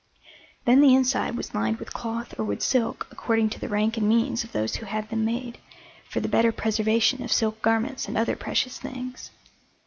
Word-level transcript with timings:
Then 0.65 0.81
the 0.81 0.95
inside 0.95 1.37
was 1.37 1.53
lined 1.53 1.77
with 1.77 1.93
cloth 1.93 2.33
or 2.39 2.43
with 2.43 2.63
silk, 2.63 3.05
according 3.11 3.51
to 3.51 3.59
the 3.59 3.67
rank 3.69 3.97
and 3.97 4.09
means 4.09 4.43
of 4.43 4.51
those 4.51 4.77
who 4.77 4.87
had 4.87 5.07
them 5.11 5.25
made, 5.25 5.59
for 6.09 6.19
the 6.19 6.27
better 6.27 6.51
preservation 6.51 7.21
of 7.23 7.31
silk 7.31 7.61
garments 7.61 8.07
and 8.07 8.17
other 8.17 8.35
precious 8.35 8.79
things. 8.79 9.29